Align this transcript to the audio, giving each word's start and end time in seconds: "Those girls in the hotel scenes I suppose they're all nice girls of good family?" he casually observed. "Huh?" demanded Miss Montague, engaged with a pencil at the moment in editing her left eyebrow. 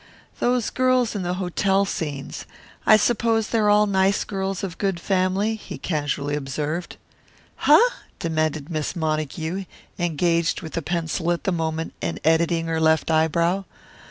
"Those 0.39 0.71
girls 0.71 1.13
in 1.13 1.21
the 1.21 1.35
hotel 1.35 1.85
scenes 1.85 2.47
I 2.87 2.97
suppose 2.97 3.49
they're 3.49 3.69
all 3.69 3.85
nice 3.85 4.23
girls 4.23 4.63
of 4.63 4.79
good 4.79 4.99
family?" 4.99 5.53
he 5.53 5.77
casually 5.77 6.33
observed. 6.35 6.97
"Huh?" 7.57 7.77
demanded 8.17 8.71
Miss 8.71 8.95
Montague, 8.95 9.65
engaged 9.99 10.63
with 10.63 10.75
a 10.75 10.81
pencil 10.81 11.31
at 11.31 11.43
the 11.43 11.51
moment 11.51 11.93
in 12.01 12.19
editing 12.25 12.65
her 12.65 12.81
left 12.81 13.11
eyebrow. 13.11 13.65